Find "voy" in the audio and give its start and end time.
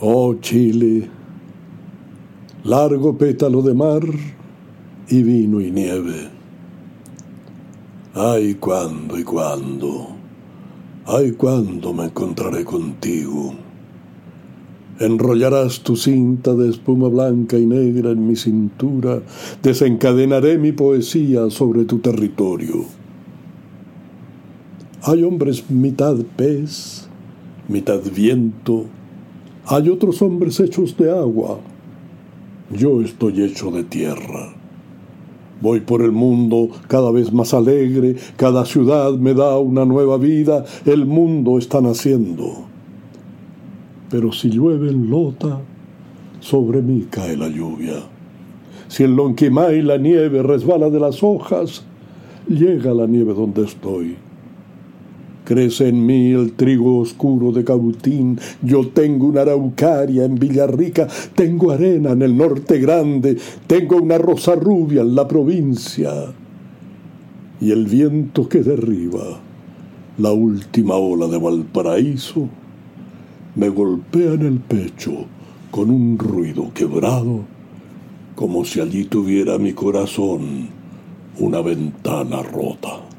35.60-35.80